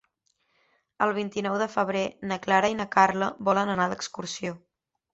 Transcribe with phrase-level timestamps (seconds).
[1.07, 2.03] El vint-i-nou de febrer
[2.33, 4.61] na Clara i na Carla volen anar d'excursió.